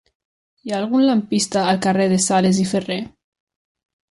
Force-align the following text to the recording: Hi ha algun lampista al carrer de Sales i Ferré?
Hi 0.67 0.71
ha 0.71 0.79
algun 0.83 1.03
lampista 1.09 1.67
al 1.75 1.79
carrer 1.87 2.09
de 2.15 2.19
Sales 2.27 2.63
i 2.65 2.69
Ferré? 2.73 2.99